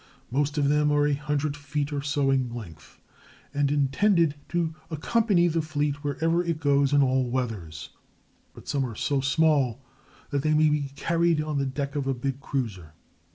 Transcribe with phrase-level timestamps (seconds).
[0.31, 2.99] Most of them are a hundred feet or so in length,
[3.53, 7.89] and intended to accompany the fleet wherever it goes and in all weathers;
[8.55, 9.85] but some are so small
[10.31, 12.93] that they may be carried on the deck of a big cruiser.